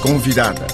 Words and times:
Convidada. 0.00 0.64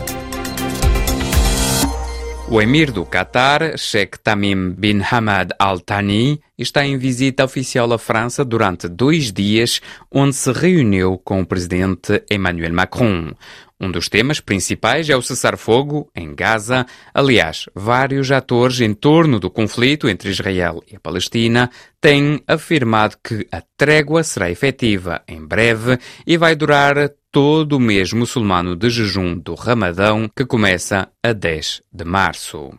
O 2.46 2.60
emir 2.60 2.92
do 2.92 3.06
Qatar, 3.06 3.78
Sheikh 3.78 4.18
Tamim 4.22 4.70
bin 4.72 5.00
Hamad 5.00 5.52
Al 5.58 5.80
Thani, 5.80 6.38
está 6.58 6.84
em 6.84 6.98
visita 6.98 7.42
oficial 7.42 7.90
à 7.94 7.98
França 7.98 8.44
durante 8.44 8.86
dois 8.86 9.32
dias, 9.32 9.80
onde 10.12 10.36
se 10.36 10.52
reuniu 10.52 11.16
com 11.16 11.40
o 11.40 11.46
presidente 11.46 12.22
Emmanuel 12.30 12.74
Macron. 12.74 13.32
Um 13.80 13.90
dos 13.90 14.10
temas 14.10 14.40
principais 14.40 15.08
é 15.08 15.16
o 15.16 15.22
cessar-fogo 15.22 16.10
em 16.14 16.34
Gaza. 16.34 16.86
Aliás, 17.14 17.66
vários 17.74 18.30
atores 18.30 18.80
em 18.80 18.92
torno 18.92 19.40
do 19.40 19.50
conflito 19.50 20.06
entre 20.06 20.28
Israel 20.28 20.82
e 20.86 20.96
a 20.96 21.00
Palestina 21.00 21.70
têm 21.98 22.42
afirmado 22.46 23.16
que 23.24 23.46
a 23.50 23.62
trégua 23.76 24.22
será 24.22 24.50
efetiva 24.50 25.22
em 25.26 25.44
breve 25.44 25.98
e 26.26 26.36
vai 26.36 26.54
durar 26.54 27.10
todo 27.34 27.78
o 27.78 27.80
mês 27.80 28.12
muçulmano 28.12 28.76
de 28.76 28.88
jejum 28.88 29.36
do 29.36 29.56
Ramadão, 29.56 30.30
que 30.36 30.46
começa 30.46 31.08
a 31.20 31.32
10 31.32 31.82
de 31.92 32.04
março. 32.04 32.70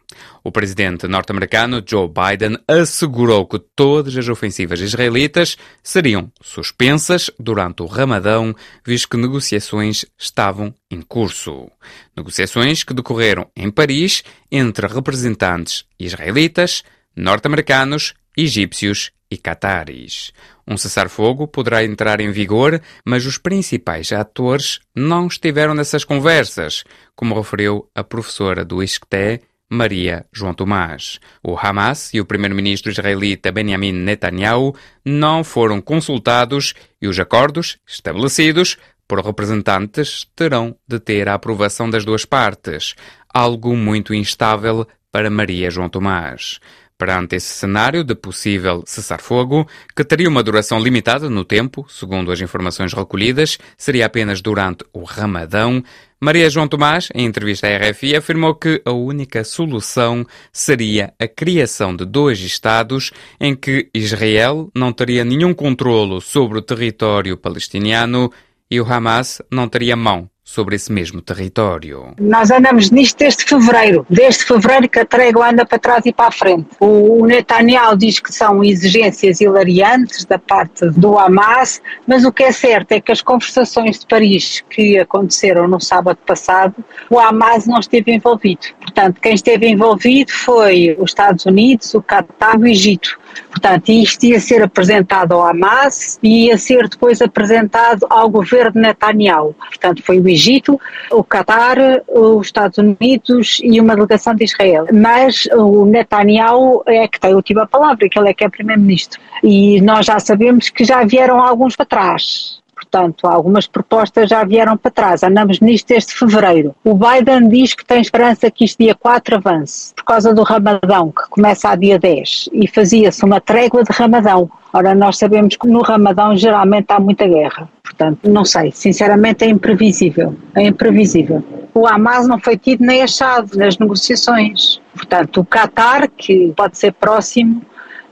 O 0.46 0.50
presidente 0.50 1.10
norte-americano 1.10 1.84
Joe 1.86 2.08
Biden 2.08 2.58
assegurou 2.66 3.46
que 3.46 3.60
todas 3.60 4.16
as 4.16 4.30
ofensivas 4.30 4.80
israelitas 4.80 5.58
seriam 5.84 6.32
suspensas 6.42 7.30
durante 7.38 7.84
o 7.84 7.86
Ramadão, 7.86 8.56
visto 8.86 9.10
que 9.10 9.18
negociações 9.18 10.06
estavam 10.18 10.74
em 10.90 11.02
curso. 11.02 11.70
Negociações 12.16 12.82
que 12.82 12.94
decorreram 12.94 13.50
em 13.58 13.70
Paris 13.70 14.24
entre 14.50 14.88
representantes 14.88 15.84
israelitas, 16.00 16.82
norte-americanos, 17.14 18.14
egípcios 18.38 19.12
e 19.30 19.38
cataris. 19.38 20.32
Um 20.68 20.78
cessar-fogo 20.78 21.48
poderá 21.48 21.84
entrar 21.84 22.20
em 22.20 22.32
vigor, 22.32 22.82
mas 23.06 23.26
os 23.26 23.38
principais 23.38 24.12
atores 24.12 24.80
não 24.96 25.28
estiveram 25.28 25.74
nessas 25.74 26.04
conversas, 26.04 26.84
como 27.16 27.36
referiu 27.36 27.90
a 27.94 28.04
professora 28.04 28.64
do 28.64 28.82
ISCTE, 28.82 29.42
Maria 29.70 30.26
João 30.32 30.54
Tomás. 30.54 31.20
O 31.44 31.58
Hamas 31.58 32.14
e 32.14 32.22
o 32.22 32.26
primeiro-ministro 32.26 32.92
israelita 32.92 33.52
Benjamin 33.52 33.92
Netanyahu 33.92 34.76
não 35.04 35.44
foram 35.44 35.82
consultados 35.82 36.74
e 37.02 37.08
os 37.08 37.20
acordos 37.20 37.78
estabelecidos 37.88 38.78
por 39.08 39.24
representantes 39.24 40.28
terão 40.36 40.76
de 40.88 41.00
ter 41.00 41.28
a 41.30 41.36
aprovação 41.36 41.90
das 41.90 42.06
duas 42.06 42.26
partes, 42.26 42.96
algo 43.34 43.76
muito 43.76 44.14
instável 44.14 44.88
para 45.12 45.30
Maria 45.30 45.70
João 45.70 45.90
Tomás. 45.90 46.60
Perante 46.98 47.36
esse 47.36 47.54
cenário 47.54 48.06
de 48.06 48.16
possível 48.16 48.82
cessar-fogo, 48.86 49.68
que 49.94 50.04
teria 50.06 50.30
uma 50.30 50.42
duração 50.42 50.80
limitada 50.80 51.30
no 51.30 51.44
tempo, 51.44 51.86
segundo 51.90 52.32
as 52.32 52.40
informações 52.40 52.94
recolhidas, 52.94 53.58
seria 53.78 54.06
apenas 54.06 54.42
durante 54.42 54.86
o 54.94 55.04
Ramadão, 55.04 55.84
Maria 56.22 56.50
João 56.50 56.70
Tomás, 56.70 57.10
em 57.14 57.26
entrevista 57.26 57.68
à 57.68 57.78
RFI, 57.78 58.16
afirmou 58.16 58.56
que 58.56 58.82
a 58.86 58.92
única 58.92 59.44
solução 59.44 60.26
seria 60.54 61.14
a 61.20 61.28
criação 61.28 61.94
de 61.94 62.06
dois 62.06 62.40
Estados 62.40 63.12
em 63.42 63.54
que 63.54 63.90
Israel 63.94 64.72
não 64.74 64.94
teria 64.94 65.26
nenhum 65.26 65.54
controlo 65.54 66.22
sobre 66.22 66.58
o 66.58 66.62
território 66.62 67.36
palestiniano 67.36 68.32
e 68.72 68.80
o 68.80 68.86
Hamas 68.92 69.42
não 69.52 69.68
teria 69.68 69.98
mão 69.98 70.30
sobre 70.46 70.76
esse 70.76 70.92
mesmo 70.94 71.22
território. 71.22 72.14
Nós 72.20 72.52
andamos 72.52 72.92
nisto 72.92 73.18
desde 73.18 73.44
fevereiro, 73.44 74.06
desde 74.08 74.46
fevereiro 74.46 74.88
que 74.88 75.00
a 75.00 75.06
trégua 75.06 75.50
anda 75.50 75.66
para 75.66 75.80
trás 75.80 76.06
e 76.06 76.14
para 76.14 76.28
a 76.28 76.32
frente. 76.32 76.68
O 76.80 77.26
Netanyahu 77.26 77.98
diz 77.98 78.20
que 78.20 78.32
são 78.32 78.64
exigências 78.64 79.42
hilariantes 79.42 80.24
da 80.24 80.38
parte 80.38 80.88
do 80.92 81.18
Hamas, 81.18 81.82
mas 82.08 82.24
o 82.24 82.32
que 82.32 82.44
é 82.44 82.52
certo 82.52 82.92
é 82.92 83.02
que 83.02 83.12
as 83.12 83.24
conversações 83.24 84.00
de 84.00 84.06
Paris 84.06 84.64
que 84.70 85.00
aconteceram 85.00 85.68
no 85.68 85.82
sábado 85.82 86.20
passado, 86.26 86.76
o 87.10 87.20
Hamas 87.20 87.66
não 87.66 87.80
esteve 87.80 88.14
envolvido. 88.14 88.68
Portanto, 88.80 89.20
quem 89.20 89.34
esteve 89.34 89.68
envolvido 89.68 90.32
foi 90.32 90.96
os 91.00 91.10
Estados 91.10 91.46
Unidos, 91.46 91.92
o 91.96 92.04
Qatar 92.04 92.56
e 92.60 92.60
o 92.60 92.68
Egito. 92.68 93.20
Portanto, 93.50 93.90
isto 93.90 94.24
ia 94.26 94.40
ser 94.40 94.62
apresentado 94.62 95.34
ao 95.34 95.48
Hamas 95.48 96.20
e 96.22 96.48
ia 96.48 96.58
ser 96.58 96.88
depois 96.88 97.22
apresentado 97.22 98.06
ao 98.10 98.30
governo 98.30 98.82
Netanyahu. 98.82 99.54
Portanto, 99.54 100.04
foi 100.04 100.20
o 100.20 100.28
Egito, 100.28 100.80
o 101.12 101.24
Qatar, 101.24 101.78
os 102.08 102.48
Estados 102.48 102.78
Unidos 102.78 103.60
e 103.64 103.80
uma 103.80 103.96
delegação 103.96 104.36
de 104.36 104.44
Israel. 104.44 104.88
Mas 104.92 105.48
o 105.54 105.86
Netanyahu 105.86 106.84
é 106.86 107.08
que 107.08 107.20
tem 107.20 107.32
a 107.32 107.36
última 107.36 107.68
palavra, 107.68 108.08
que 108.10 108.18
ele 108.18 108.30
é 108.30 108.34
que 108.34 108.44
é 108.44 108.50
primeiro-ministro. 108.50 109.20
E 109.44 109.82
nós 109.82 110.06
já 110.06 110.20
sabemos 110.20 110.70
que 110.70 110.84
já 110.84 111.04
vieram 111.04 111.40
alguns 111.40 111.76
para 111.76 111.86
trás. 111.86 112.65
Portanto, 112.96 113.28
algumas 113.28 113.68
propostas 113.68 114.30
já 114.30 114.46
vieram 114.46 114.78
para 114.78 114.90
trás. 114.90 115.22
Andamos 115.22 115.60
nisto 115.60 115.90
desde 115.90 116.14
fevereiro. 116.14 116.74
O 116.82 116.94
Biden 116.94 117.50
diz 117.50 117.74
que 117.74 117.84
tem 117.84 118.00
esperança 118.00 118.50
que 118.50 118.64
isto 118.64 118.82
dia 118.82 118.96
4 118.96 119.36
avance, 119.36 119.94
por 119.94 120.06
causa 120.06 120.34
do 120.34 120.44
Ramadão, 120.44 121.12
que 121.12 121.30
começa 121.30 121.68
a 121.68 121.76
dia 121.76 122.00
10, 122.00 122.52
e 122.54 122.70
fazia-se 122.70 123.26
uma 123.26 123.42
trégua 123.42 123.84
de 123.84 123.92
Ramadão. 123.92 124.50
Ora, 124.72 124.96
nós 124.96 125.18
sabemos 125.18 125.58
que 125.58 125.68
no 125.68 125.82
Ramadão 125.82 126.38
geralmente 126.38 126.86
há 126.88 126.98
muita 126.98 127.28
guerra. 127.28 127.68
Portanto, 127.84 128.30
não 128.30 128.46
sei, 128.46 128.72
sinceramente 128.72 129.44
é 129.44 129.50
imprevisível. 129.50 130.34
É 130.56 130.66
imprevisível. 130.66 131.44
O 131.74 131.86
Hamas 131.86 132.26
não 132.30 132.40
foi 132.40 132.58
tido 132.58 132.86
nem 132.86 133.02
achado 133.02 133.58
nas 133.58 133.78
negociações. 133.78 134.80
Portanto, 134.94 135.42
o 135.42 135.46
Qatar, 135.46 136.10
que 136.16 136.54
pode 136.56 136.78
ser 136.78 136.94
próximo, 136.94 137.62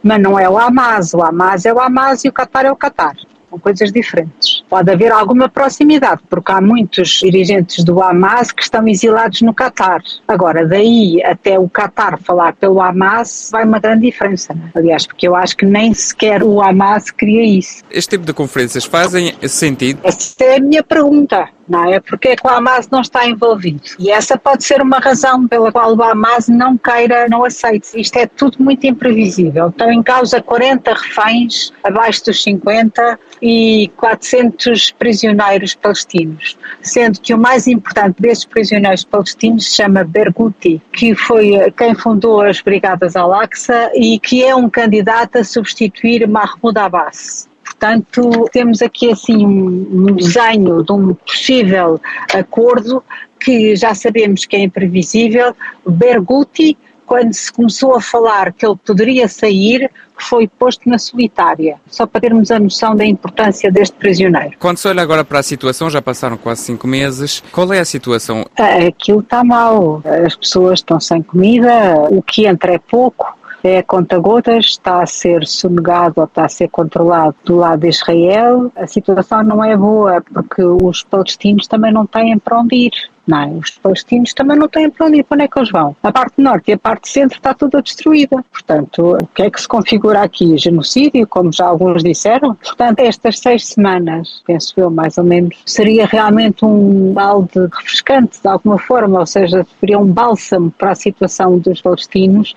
mas 0.04 0.22
não 0.22 0.38
é 0.38 0.50
o 0.50 0.58
Hamas. 0.58 1.14
O 1.14 1.24
Hamas 1.24 1.66
é 1.66 1.72
o 1.72 1.80
Hamas 1.80 2.26
e 2.26 2.28
o 2.28 2.34
Qatar 2.34 2.66
é 2.66 2.72
o 2.72 2.76
Qatar 2.76 3.16
são 3.54 3.60
coisas 3.60 3.92
diferentes. 3.92 4.64
Pode 4.68 4.90
haver 4.92 5.12
alguma 5.12 5.48
proximidade, 5.48 6.22
porque 6.30 6.52
há 6.52 6.60
muitos 6.60 7.20
dirigentes 7.20 7.84
do 7.84 8.02
Hamas 8.02 8.52
que 8.52 8.64
estão 8.64 8.88
exilados 8.88 9.42
no 9.42 9.54
Catar. 9.54 10.02
Agora, 10.28 10.68
daí 10.68 11.22
até 11.24 11.60
o 11.60 11.70
Catar 11.70 12.20
falar 12.20 12.54
pelo 12.56 12.82
Hamas, 12.82 13.50
vai 13.52 13.64
uma 13.64 13.80
grande 13.80 14.08
diferença. 14.08 14.54
Né? 14.54 14.72
Aliás, 14.74 15.06
porque 15.06 15.28
eu 15.28 15.36
acho 15.36 15.56
que 15.56 15.66
nem 15.66 15.94
sequer 15.94 16.44
o 16.44 16.62
Hamas 16.62 17.12
queria 17.12 17.44
isso. 17.44 17.84
Este 17.92 18.12
tipo 18.12 18.26
de 18.26 18.34
conferências 18.34 18.86
fazem 18.86 19.34
sentido? 19.48 20.00
Essa 20.04 20.44
é 20.44 20.58
a 20.58 20.60
minha 20.60 20.84
pergunta 20.84 21.48
não 21.68 21.86
é? 21.92 22.00
Porque 22.00 22.30
é 22.30 22.36
que 22.36 22.46
o 22.46 22.50
Hamas 22.50 22.90
não 22.90 23.02
está 23.02 23.28
envolvido? 23.28 23.82
E 24.00 24.12
essa 24.12 24.38
pode 24.38 24.64
ser 24.64 24.82
uma 24.82 25.00
razão 25.00 25.48
pela 25.48 25.72
qual 25.72 25.96
o 25.96 26.04
Hamas 26.04 26.48
não 26.48 26.78
queira, 26.78 27.28
não 27.30 27.44
aceite. 27.44 28.00
Isto 28.00 28.18
é 28.18 28.28
tudo 28.28 28.58
muito 28.64 28.86
imprevisível. 28.86 29.70
Estão 29.70 29.92
em 29.92 30.04
causa 30.04 30.42
40 30.42 30.94
reféns, 30.94 31.72
abaixo 31.84 32.26
dos 32.26 32.44
50, 32.44 33.20
e 33.42 33.92
400 33.98 34.92
prisioneiros 34.92 35.76
palestinos, 35.76 36.58
sendo 36.82 37.20
que 37.20 37.34
o 37.34 37.38
mais 37.38 37.68
importante 37.68 38.22
desses 38.22 38.46
prisioneiros 38.46 39.04
palestinos 39.04 39.66
se 39.66 39.76
chama 39.76 40.04
Berghouti, 40.04 40.82
que 40.94 41.14
foi 41.16 41.72
quem 41.78 41.94
fundou 41.94 42.42
as 42.42 42.62
Brigadas 42.62 43.16
Al-Aqsa 43.16 43.92
e 43.96 44.20
que 44.20 44.44
é 44.44 44.56
um 44.56 44.70
candidato 44.70 45.38
a 45.38 45.44
substituir 45.44 46.28
Mahmoud 46.28 46.78
Abbas. 46.80 47.50
Portanto, 47.84 48.50
temos 48.54 48.82
aqui 48.82 49.12
assim 49.12 49.46
um 49.46 50.16
desenho 50.16 50.82
de 50.86 50.92
um 50.94 51.14
possível 51.14 52.00
acordo 52.34 53.04
que 53.38 53.76
já 53.76 53.94
sabemos 53.94 54.46
que 54.46 54.56
é 54.56 54.60
imprevisível. 54.60 55.54
Berghouti, 55.86 56.78
quando 57.06 57.34
se 57.34 57.52
começou 57.52 57.94
a 57.94 58.02
falar 58.02 58.54
que 58.54 58.66
ele 58.66 58.78
poderia 58.86 59.28
sair, 59.28 59.92
foi 60.18 60.48
posto 60.48 60.88
na 60.88 60.98
solitária, 60.98 61.76
só 61.88 62.06
para 62.08 62.22
termos 62.22 62.52
a 62.52 62.60
noção 62.60 62.96
da 62.96 63.06
importância 63.06 63.70
deste 63.70 63.98
prisioneiro. 63.98 64.56
Quando 64.60 64.78
se 64.78 64.88
olha 64.88 65.02
agora 65.02 65.26
para 65.26 65.40
a 65.40 65.44
situação, 65.44 65.90
já 65.90 66.02
passaram 66.02 66.38
quase 66.38 66.62
cinco 66.62 66.88
meses, 66.88 67.44
qual 67.52 67.74
é 67.74 67.80
a 67.80 67.86
situação? 67.86 68.46
Aquilo 68.88 69.20
está 69.20 69.44
mal, 69.44 70.02
as 70.26 70.38
pessoas 70.38 70.80
estão 70.80 71.02
sem 71.02 71.22
comida, 71.22 71.96
o 72.10 72.22
que 72.22 72.46
entra 72.46 72.76
é 72.76 72.80
pouco, 72.80 73.26
é 73.64 73.82
conta-gotas, 73.82 74.66
está 74.66 75.02
a 75.02 75.06
ser 75.06 75.46
sonegado 75.48 76.16
ou 76.18 76.26
está 76.26 76.46
a 76.46 76.50
ser 76.50 76.68
controlado 76.70 77.36
do 77.46 77.56
lado 77.56 77.80
de 77.80 77.90
Israel. 77.90 78.72
A 78.76 78.86
situação 78.86 79.44
não 79.44 79.64
é 79.64 79.76
boa 79.76 80.22
porque 80.22 80.62
os 80.62 81.04
palestinos 81.04 81.68
também 81.68 81.92
não 81.92 82.06
têm 82.06 82.38
para 82.38 82.60
onde 82.60 82.76
ir. 82.76 83.14
Não, 83.26 83.42
é? 83.42 83.48
os 83.48 83.72
palestinos 83.72 84.34
também 84.34 84.58
não 84.58 84.68
têm 84.68 84.90
para 84.90 85.06
onde 85.06 85.20
ir, 85.20 85.24
para 85.24 85.36
onde 85.36 85.46
é 85.46 85.48
que 85.48 85.58
eles 85.58 85.72
vão? 85.72 85.96
A 86.04 86.12
parte 86.12 86.42
norte 86.42 86.72
e 86.72 86.74
a 86.74 86.78
parte 86.78 87.08
centro 87.08 87.38
está 87.38 87.54
toda 87.54 87.82
destruída. 87.82 88.44
Portanto, 88.52 89.18
o 89.22 89.28
que 89.28 89.44
é 89.44 89.50
que 89.50 89.62
se 89.62 89.68
configura 89.68 90.22
aqui? 90.22 90.58
Genocídio, 90.58 91.26
como 91.28 91.52
já 91.52 91.66
alguns 91.66 92.04
disseram. 92.04 92.56
Portanto, 92.56 93.00
estas 93.00 93.40
seis 93.40 93.66
semanas, 93.68 94.44
penso 94.46 94.74
eu 94.76 94.90
mais 94.90 95.18
ou 95.18 95.24
menos, 95.24 95.58
seria 95.66 96.06
realmente 96.06 96.66
um 96.66 97.14
balde 97.14 97.60
refrescante 97.72 98.42
de 98.42 98.48
alguma 98.48 98.78
forma, 98.78 99.22
ou 99.22 99.26
seja, 99.26 99.66
seria 99.80 99.98
um 99.98 100.12
bálsamo 100.12 100.70
para 100.72 100.92
a 100.92 100.96
situação 100.96 101.58
dos 101.60 101.82
palestinos, 101.82 102.54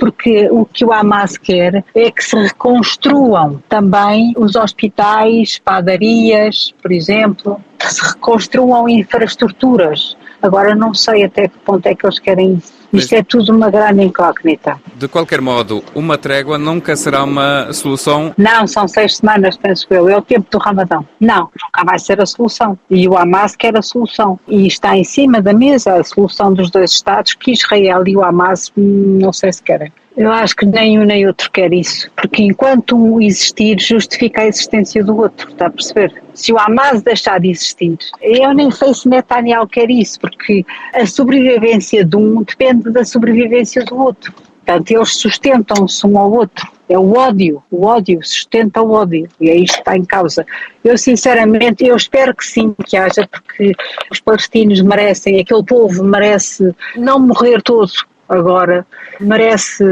porque 0.00 0.48
o 0.50 0.64
que 0.64 0.84
o 0.84 0.92
Hamas 0.92 1.36
quer 1.36 1.84
é 1.94 2.10
que 2.10 2.24
se 2.24 2.34
reconstruam 2.34 3.62
também 3.68 4.32
os 4.36 4.56
hospitais, 4.56 5.60
padarias, 5.62 6.74
por 6.82 6.90
exemplo, 6.90 7.62
que 7.78 7.92
se 7.92 8.02
reconstruam 8.02 8.88
infraestruturas. 8.88 10.16
Agora 10.42 10.74
não 10.74 10.94
sei 10.94 11.24
até 11.24 11.46
que 11.46 11.58
ponto 11.58 11.86
é 11.86 11.94
que 11.94 12.06
eles 12.06 12.18
querem 12.18 12.54
isso. 12.54 12.79
Isto 12.92 13.14
é 13.14 13.22
tudo 13.22 13.54
uma 13.54 13.70
grande 13.70 14.02
incógnita. 14.02 14.80
De 14.96 15.06
qualquer 15.06 15.40
modo, 15.40 15.82
uma 15.94 16.18
trégua 16.18 16.58
nunca 16.58 16.96
será 16.96 17.22
uma 17.22 17.72
solução? 17.72 18.34
Não, 18.36 18.66
são 18.66 18.88
seis 18.88 19.16
semanas, 19.16 19.56
penso 19.56 19.86
eu. 19.90 20.08
É 20.08 20.16
o 20.16 20.22
tempo 20.22 20.50
do 20.50 20.58
Ramadão. 20.58 21.06
Não, 21.20 21.50
nunca 21.62 21.84
vai 21.84 21.98
ser 21.98 22.20
a 22.20 22.26
solução. 22.26 22.78
E 22.90 23.08
o 23.08 23.16
Hamas 23.16 23.54
quer 23.54 23.76
a 23.76 23.82
solução. 23.82 24.38
E 24.48 24.66
está 24.66 24.96
em 24.96 25.04
cima 25.04 25.40
da 25.40 25.52
mesa 25.52 25.94
a 25.94 26.04
solução 26.04 26.52
dos 26.52 26.70
dois 26.70 26.90
Estados 26.92 27.34
que 27.34 27.52
Israel 27.52 28.02
e 28.06 28.16
o 28.16 28.24
Hamas 28.24 28.72
hum, 28.76 29.18
não 29.20 29.32
sei 29.32 29.52
se 29.52 29.62
querem. 29.62 29.92
Eu 30.16 30.30
acho 30.30 30.56
que 30.56 30.66
nem 30.66 30.98
um 30.98 31.04
nem 31.04 31.26
outro 31.26 31.50
quer 31.52 31.72
isso, 31.72 32.10
porque 32.16 32.42
enquanto 32.42 32.96
um 32.96 33.20
existir, 33.20 33.80
justifica 33.80 34.42
a 34.42 34.46
existência 34.46 35.04
do 35.04 35.16
outro, 35.16 35.48
está 35.48 35.66
a 35.66 35.70
perceber? 35.70 36.22
Se 36.34 36.52
o 36.52 36.58
Hamas 36.58 37.02
deixar 37.02 37.38
de 37.38 37.50
existir, 37.50 37.96
eu 38.20 38.52
nem 38.52 38.70
sei 38.70 38.92
se 38.92 39.08
Netanyahu 39.08 39.68
quer 39.68 39.88
isso, 39.88 40.18
porque 40.20 40.64
a 40.92 41.06
sobrevivência 41.06 42.04
de 42.04 42.16
um 42.16 42.42
depende 42.42 42.90
da 42.90 43.04
sobrevivência 43.04 43.84
do 43.84 43.96
outro. 43.96 44.34
Portanto, 44.64 44.90
eles 44.90 45.16
sustentam-se 45.16 46.06
um 46.06 46.18
ao 46.18 46.30
outro. 46.30 46.68
É 46.88 46.98
o 46.98 47.16
ódio, 47.16 47.62
o 47.70 47.86
ódio 47.86 48.20
sustenta 48.22 48.82
o 48.82 48.90
ódio 48.90 49.28
e 49.40 49.48
é 49.48 49.56
isto 49.56 49.74
que 49.74 49.80
está 49.80 49.96
em 49.96 50.04
causa. 50.04 50.44
Eu 50.84 50.98
sinceramente, 50.98 51.84
eu 51.84 51.96
espero 51.96 52.34
que 52.34 52.44
sim, 52.44 52.74
que 52.84 52.96
haja, 52.96 53.28
porque 53.28 53.72
os 54.10 54.20
palestinos 54.20 54.80
merecem, 54.80 55.40
aquele 55.40 55.64
povo 55.64 56.04
merece 56.04 56.74
não 56.96 57.18
morrer 57.18 57.62
todo, 57.62 57.90
agora, 58.30 58.86
merece 59.20 59.84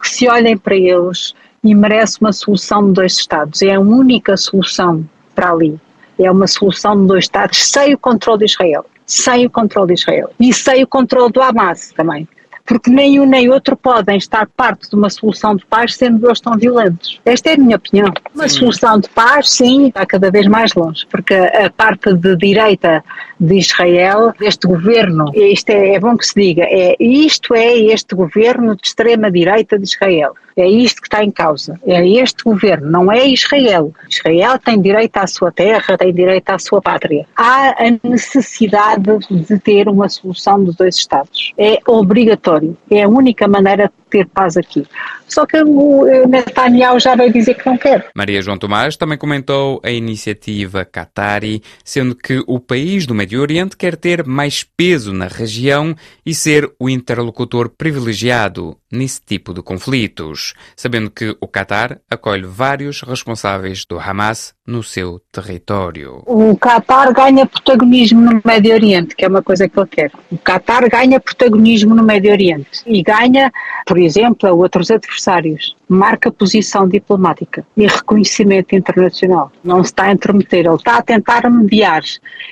que 0.00 0.08
se 0.08 0.28
olhem 0.28 0.56
para 0.56 0.74
eles 0.74 1.34
e 1.62 1.74
merece 1.74 2.20
uma 2.20 2.32
solução 2.32 2.86
de 2.86 2.92
dois 2.92 3.14
Estados. 3.18 3.62
É 3.62 3.74
a 3.74 3.80
única 3.80 4.36
solução 4.36 5.04
para 5.34 5.50
ali. 5.50 5.78
É 6.18 6.30
uma 6.30 6.46
solução 6.46 7.00
de 7.00 7.08
dois 7.08 7.24
Estados 7.24 7.64
sem 7.66 7.94
o 7.94 7.98
controle 7.98 8.40
de 8.40 8.44
Israel. 8.46 8.86
Sem 9.06 9.46
o 9.46 9.50
controle 9.50 9.94
de 9.94 10.00
Israel. 10.00 10.30
E 10.40 10.52
sem 10.52 10.82
o 10.82 10.86
controle 10.86 11.32
do 11.32 11.42
Hamas 11.42 11.92
também 11.92 12.26
porque 12.64 12.90
nem 12.90 13.20
um 13.20 13.26
nem 13.26 13.48
outro 13.50 13.76
podem 13.76 14.16
estar 14.16 14.46
parte 14.56 14.88
de 14.88 14.96
uma 14.96 15.10
solução 15.10 15.54
de 15.56 15.64
paz 15.66 15.96
sendo 15.96 16.18
dois 16.18 16.40
tão 16.40 16.56
violentos. 16.56 17.20
Esta 17.24 17.50
é 17.50 17.54
a 17.54 17.58
minha 17.58 17.76
opinião. 17.76 18.12
Uma 18.34 18.48
sim. 18.48 18.60
solução 18.60 18.98
de 18.98 19.08
paz, 19.10 19.50
sim, 19.50 19.88
está 19.88 20.06
cada 20.06 20.30
vez 20.30 20.46
mais 20.46 20.72
longe, 20.74 21.06
porque 21.10 21.34
a 21.34 21.70
parte 21.70 22.12
de 22.14 22.36
direita 22.36 23.04
de 23.38 23.58
Israel, 23.58 24.32
deste 24.38 24.66
governo, 24.66 25.30
isto 25.34 25.70
é, 25.70 25.94
é 25.94 26.00
bom 26.00 26.16
que 26.16 26.26
se 26.26 26.34
diga, 26.34 26.64
é, 26.64 26.96
isto 26.98 27.54
é 27.54 27.76
este 27.76 28.14
governo 28.14 28.74
de 28.76 28.86
extrema-direita 28.86 29.78
de 29.78 29.84
Israel. 29.84 30.34
É 30.56 30.68
isto 30.68 31.00
que 31.02 31.08
está 31.08 31.24
em 31.24 31.32
causa. 31.32 31.80
É 31.84 32.06
este 32.06 32.44
governo, 32.44 32.88
não 32.88 33.10
é 33.10 33.26
Israel. 33.26 33.92
Israel 34.08 34.56
tem 34.56 34.80
direito 34.80 35.16
à 35.16 35.26
sua 35.26 35.50
terra, 35.50 35.98
tem 35.98 36.14
direito 36.14 36.48
à 36.48 36.58
sua 36.60 36.80
pátria. 36.80 37.26
Há 37.36 37.70
a 37.70 38.08
necessidade 38.08 39.18
de 39.28 39.58
ter 39.58 39.88
uma 39.88 40.08
solução 40.08 40.62
dos 40.62 40.76
dois 40.76 40.94
Estados. 40.94 41.52
É 41.58 41.80
obrigatório. 41.86 42.53
É 42.90 43.02
a 43.02 43.08
única 43.08 43.46
maneira 43.48 43.90
ter 44.14 44.26
paz 44.28 44.56
aqui. 44.56 44.86
Só 45.26 45.44
que 45.44 45.60
o 45.60 46.04
Netanyahu 46.28 47.00
já 47.00 47.16
vai 47.16 47.32
dizer 47.32 47.54
que 47.54 47.66
não 47.66 47.76
quer. 47.76 48.06
Maria 48.14 48.40
João 48.40 48.56
Tomás 48.56 48.96
também 48.96 49.18
comentou 49.18 49.80
a 49.82 49.90
iniciativa 49.90 50.84
Qatari, 50.84 51.60
sendo 51.84 52.14
que 52.14 52.44
o 52.46 52.60
país 52.60 53.06
do 53.06 53.14
Médio 53.14 53.40
Oriente 53.40 53.76
quer 53.76 53.96
ter 53.96 54.24
mais 54.24 54.62
peso 54.62 55.12
na 55.12 55.26
região 55.26 55.96
e 56.24 56.32
ser 56.32 56.70
o 56.78 56.88
interlocutor 56.88 57.68
privilegiado 57.70 58.76
nesse 58.92 59.20
tipo 59.20 59.52
de 59.52 59.60
conflitos, 59.60 60.54
sabendo 60.76 61.10
que 61.10 61.36
o 61.40 61.48
Qatar 61.48 61.98
acolhe 62.08 62.44
vários 62.44 63.02
responsáveis 63.02 63.84
do 63.84 63.98
Hamas 63.98 64.54
no 64.64 64.84
seu 64.84 65.20
território. 65.32 66.22
O 66.26 66.56
Qatar 66.56 67.12
ganha 67.12 67.44
protagonismo 67.44 68.20
no 68.20 68.40
Médio 68.44 68.72
Oriente, 68.72 69.16
que 69.16 69.24
é 69.24 69.28
uma 69.28 69.42
coisa 69.42 69.68
que 69.68 69.76
ele 69.76 69.88
quer. 69.88 70.12
O 70.30 70.38
Qatar 70.38 70.88
ganha 70.88 71.18
protagonismo 71.18 71.92
no 71.92 72.04
Médio 72.04 72.30
Oriente 72.30 72.82
e 72.86 73.02
ganha, 73.02 73.52
por 73.84 73.98
exemplo, 74.04 74.48
a 74.48 74.52
outros 74.52 74.90
adversários. 74.90 75.76
Marca 75.88 76.30
posição 76.30 76.88
diplomática 76.88 77.66
e 77.76 77.86
reconhecimento 77.86 78.74
internacional. 78.74 79.50
Não 79.62 79.82
se 79.82 79.90
está 79.90 80.04
a 80.04 80.12
intrometer, 80.12 80.66
ele 80.66 80.74
está 80.74 80.98
a 80.98 81.02
tentar 81.02 81.48
mediar. 81.50 82.02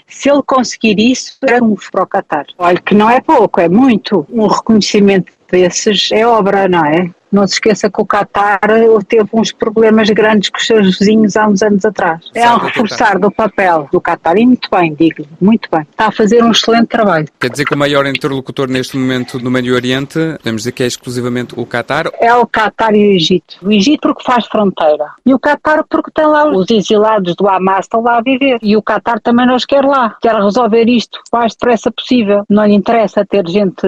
Se 0.06 0.30
ele 0.30 0.42
conseguir 0.42 0.98
isso, 0.98 1.36
é 1.42 1.62
um 1.62 1.76
para 1.90 2.02
o 2.02 2.06
Qatar. 2.06 2.46
Olha 2.58 2.80
que 2.80 2.94
não 2.94 3.08
é 3.10 3.20
pouco, 3.20 3.60
é 3.60 3.68
muito. 3.68 4.26
Um 4.30 4.46
reconhecimento 4.46 5.32
desses 5.50 6.10
é 6.12 6.26
obra, 6.26 6.68
não 6.68 6.84
é? 6.84 7.10
Não 7.32 7.46
se 7.46 7.54
esqueça 7.54 7.90
que 7.90 7.98
o 7.98 8.04
Qatar 8.04 8.60
teve 9.08 9.28
uns 9.32 9.52
problemas 9.52 10.10
grandes 10.10 10.50
com 10.50 10.58
os 10.58 10.66
seus 10.66 10.98
vizinhos 10.98 11.34
há 11.34 11.48
uns 11.48 11.62
anos 11.62 11.82
atrás. 11.82 12.20
É 12.34 12.50
um 12.50 12.58
reforçar 12.58 13.18
do 13.18 13.30
papel 13.30 13.88
do 13.90 14.00
Qatar 14.00 14.36
e 14.36 14.44
muito 14.44 14.68
bem, 14.70 14.94
digo 14.94 15.26
muito 15.40 15.66
bem. 15.72 15.80
Está 15.90 16.08
a 16.08 16.12
fazer 16.12 16.44
um 16.44 16.50
excelente 16.50 16.88
trabalho. 16.88 17.26
Quer 17.40 17.48
dizer 17.48 17.64
que 17.64 17.74
o 17.74 17.78
maior 17.78 18.06
interlocutor 18.06 18.68
neste 18.68 18.98
momento 18.98 19.38
no 19.38 19.50
Médio 19.50 19.74
Oriente, 19.74 20.18
podemos 20.38 20.60
dizer 20.60 20.72
que 20.72 20.82
é 20.82 20.86
exclusivamente 20.86 21.54
o 21.56 21.64
Qatar? 21.64 22.10
É 22.20 22.34
o 22.34 22.46
Qatar 22.46 22.94
e 22.94 23.08
o 23.08 23.12
Egito. 23.12 23.56
O 23.62 23.72
Egito 23.72 24.02
porque 24.02 24.22
faz 24.24 24.46
fronteira 24.46 25.06
e 25.24 25.32
o 25.32 25.38
Qatar 25.38 25.84
porque 25.88 26.10
tem 26.12 26.26
lá 26.26 26.46
os 26.50 26.68
exilados 26.70 27.34
do 27.34 27.48
Hamas 27.48 27.86
estão 27.86 28.02
lá 28.02 28.18
a 28.18 28.20
viver 28.20 28.58
e 28.62 28.76
o 28.76 28.82
Qatar 28.82 29.20
também 29.20 29.46
nos 29.46 29.64
quer 29.64 29.84
lá. 29.84 30.16
Quer 30.20 30.34
resolver 30.34 30.84
isto 30.86 31.18
o 31.32 31.36
mais 31.36 31.52
depressa 31.52 31.90
possível. 31.90 32.44
Não 32.50 32.66
lhe 32.66 32.74
interessa 32.74 33.24
ter 33.24 33.46
gente 33.48 33.86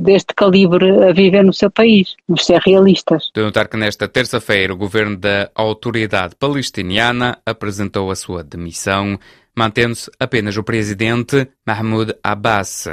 deste 0.00 0.34
calibre 0.34 1.04
a 1.04 1.12
viver 1.12 1.44
no 1.44 1.52
seu 1.52 1.70
país. 1.70 2.16
Vamos 2.26 2.46
ser 2.46 2.58
realistas 2.64 2.85
jornalistas. 2.86 3.30
De 3.34 3.42
notar 3.42 3.68
que 3.68 3.76
nesta 3.76 4.08
terça-feira 4.08 4.72
o 4.72 4.76
governo 4.76 5.16
da 5.16 5.50
Autoridade 5.54 6.34
Palestiniana 6.36 7.38
apresentou 7.44 8.10
a 8.10 8.16
sua 8.16 8.42
demissão, 8.44 9.18
mantendo-se 9.56 10.10
apenas 10.18 10.56
o 10.56 10.62
presidente 10.62 11.48
Mahmoud 11.66 12.14
Abbas. 12.22 12.86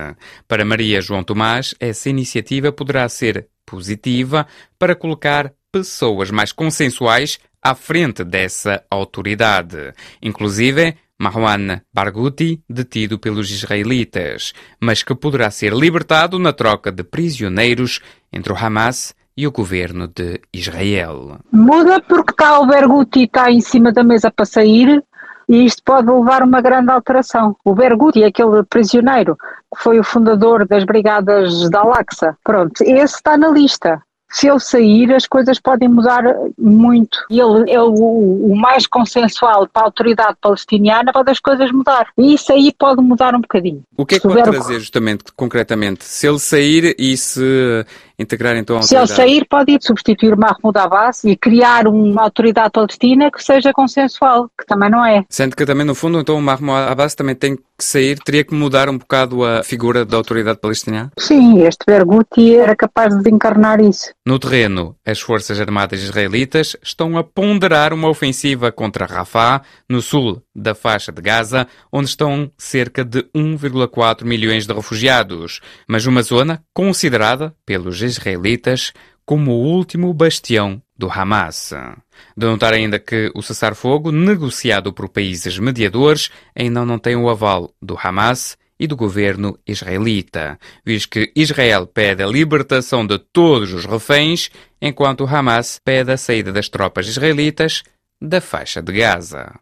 Para 0.48 0.66
Maria 0.66 1.02
João 1.02 1.24
Tomás, 1.24 1.76
essa 1.80 2.10
iniciativa 2.10 2.72
poderá 2.72 3.08
ser 3.08 3.48
positiva 3.66 4.48
para 4.80 4.96
colocar 4.96 5.54
pessoas 5.72 6.32
mais 6.32 6.52
consensuais 6.52 7.40
à 7.62 7.76
frente 7.76 8.24
dessa 8.24 8.84
autoridade. 8.90 9.94
Inclusive, 10.22 10.96
Marwan 11.18 11.82
Barghouti, 11.94 12.62
detido 12.70 13.18
pelos 13.18 13.50
israelitas, 13.50 14.54
mas 14.80 15.04
que 15.04 15.16
poderá 15.16 15.50
ser 15.50 15.74
libertado 15.74 16.38
na 16.38 16.52
troca 16.52 16.92
de 16.92 17.04
prisioneiros 17.04 18.02
entre 18.32 18.52
o 18.52 18.58
Hamas 18.58 19.16
e 19.36 19.48
o 19.48 19.52
governo 19.52 20.08
de 20.08 20.42
Israel. 20.54 21.40
Muda 21.52 22.02
porque 22.02 22.32
está 22.32 22.60
o 22.60 22.68
Berguti 22.68 23.24
está 23.24 23.52
em 23.52 23.62
cima 23.62 23.92
da 23.92 24.04
mesa 24.04 24.32
para 24.32 24.46
sair 24.46 25.04
e 25.48 25.66
isto 25.66 25.82
pode 25.84 26.10
levar 26.10 26.42
a 26.42 26.46
uma 26.46 26.62
grande 26.62 26.92
alteração. 26.92 27.56
O 27.64 27.74
Berguti, 27.74 28.24
aquele 28.24 28.64
prisioneiro 28.64 29.36
que 29.36 29.84
foi 29.84 30.00
o 30.00 30.04
fundador 30.04 30.68
das 30.68 30.84
brigadas 30.84 31.70
da 31.70 31.80
Al-Aqsa, 31.80 32.38
pronto, 32.44 32.82
esse 32.82 33.16
está 33.16 33.38
na 33.38 33.50
lista 33.50 34.02
se 34.34 34.48
ele 34.48 34.60
sair, 34.60 35.14
as 35.14 35.28
coisas 35.28 35.60
podem 35.60 35.88
mudar 35.88 36.24
muito. 36.58 37.20
E 37.30 37.40
ele 37.40 37.72
é 37.72 37.80
o, 37.80 37.94
o, 37.94 38.56
mais 38.56 38.88
consensual 38.88 39.68
para 39.68 39.84
a 39.84 39.86
autoridade 39.86 40.36
palestiniana, 40.42 41.14
pode 41.14 41.30
as 41.30 41.40
coisas 41.40 41.72
mudar. 41.72 42.08
E 42.18 42.34
isso 42.34 42.52
aí 42.52 42.74
pode 42.74 43.00
mudar 43.00 43.36
um 43.36 43.42
bocadinho. 43.42 43.84
O 43.96 44.08
que 44.08 44.16
é 44.16 44.20
que 44.20 44.28
pode 44.28 44.42
trazer, 44.42 44.80
justamente, 44.80 45.26
concretamente? 45.36 46.04
Se 46.04 46.28
ele 46.28 46.40
sair 46.40 46.96
e 46.98 47.16
se 47.16 47.86
integrar 48.24 48.56
então 48.56 48.76
a 48.76 48.80
autoridade? 48.80 49.08
Se 49.08 49.22
ele 49.22 49.30
sair, 49.30 49.46
pode 49.48 49.72
ir 49.72 49.80
substituir 49.82 50.36
Mahmoud 50.36 50.78
Abbas 50.78 51.24
e 51.24 51.36
criar 51.36 51.88
uma 51.88 52.24
autoridade 52.24 52.72
palestina 52.72 53.30
que 53.32 53.44
seja 53.44 53.72
consensual, 53.74 54.50
que 54.60 54.66
também 54.66 54.90
não 54.90 55.06
é. 55.06 55.24
Sendo 55.30 55.56
que 55.56 55.66
também, 55.66 55.86
no 55.86 55.94
fundo, 55.94 56.20
então 56.20 56.38
o 56.38 56.42
Mahmoud 56.42 56.90
Abbas 56.90 57.16
também 57.16 57.36
tem 57.36 57.56
que 57.56 57.64
sair, 57.80 58.18
teria 58.20 58.44
que 58.44 58.54
mudar 58.54 58.90
um 58.90 58.98
bocado 58.98 59.44
a 59.44 59.64
figura 59.64 60.06
da 60.06 60.18
autoridade 60.18 60.60
palestiniana? 60.60 61.12
Sim, 61.18 61.62
este 61.62 61.86
Berguti 61.86 62.56
era 62.56 62.76
capaz 62.76 63.16
de 63.16 63.30
encarnar 63.30 63.80
isso. 63.80 64.14
No 64.26 64.40
terreno, 64.40 64.96
as 65.06 65.20
Forças 65.20 65.60
Armadas 65.60 66.02
israelitas 66.02 66.76
estão 66.82 67.18
a 67.18 67.24
ponderar 67.24 67.94
uma 67.94 68.10
ofensiva 68.10 68.72
contra 68.72 69.06
Rafah, 69.06 69.62
no 69.90 70.02
sul 70.02 70.42
da 70.56 70.76
faixa 70.76 71.12
de 71.12 71.22
Gaza, 71.22 71.68
onde 71.92 72.10
estão 72.10 72.52
cerca 72.58 73.04
de 73.04 73.24
1,4 73.36 74.24
milhões 74.24 74.68
de 74.68 74.74
refugiados, 74.74 75.60
mas 75.88 76.06
uma 76.06 76.22
zona 76.22 76.64
considerada 76.74 77.56
pelos 77.66 78.02
israelitas 78.02 78.94
como 79.26 79.52
o 79.52 79.64
último 79.64 80.14
bastião 80.14 80.82
do 80.98 81.10
Hamas. 81.10 81.74
De 82.36 82.46
notar 82.46 82.74
ainda 82.74 83.00
que 83.00 83.32
o 83.36 83.42
cessar-fogo, 83.42 84.12
negociado 84.12 84.94
por 84.94 85.10
países 85.10 85.58
mediadores, 85.58 86.30
ainda 86.56 86.86
não 86.86 87.00
tem 87.00 87.16
o 87.16 87.30
aval 87.30 87.74
do 87.82 87.98
Hamas 88.02 88.58
e 88.80 88.88
do 88.88 88.96
governo 88.96 89.58
israelita, 89.66 90.60
visto 90.86 91.10
que 91.10 91.32
Israel 91.36 91.88
pede 91.88 92.24
a 92.24 92.28
libertação 92.28 93.06
de 93.06 93.18
todos 93.18 93.72
os 93.72 93.86
reféns, 93.86 94.50
enquanto 94.82 95.22
o 95.22 95.28
Hamas 95.28 95.80
pede 95.84 96.12
a 96.12 96.18
saída 96.18 96.52
das 96.52 96.68
tropas 96.68 97.08
israelitas 97.08 97.84
da 98.22 98.42
faixa 98.42 98.82
de 98.82 98.92
Gaza. 98.94 99.54